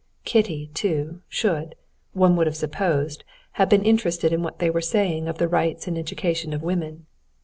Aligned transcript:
Kitty, 0.25 0.71
too, 0.73 1.21
should, 1.29 1.75
one 2.13 2.35
would 2.35 2.47
have 2.47 2.55
supposed, 2.55 3.23
have 3.59 3.69
been 3.69 3.83
interested 3.85 4.33
in 4.33 4.41
what 4.41 4.57
they 4.57 4.71
were 4.71 4.81
saying 4.81 5.27
of 5.27 5.37
the 5.37 5.47
rights 5.47 5.87
and 5.87 5.95
education 5.95 6.53
of 6.53 6.63
women. 6.63 7.05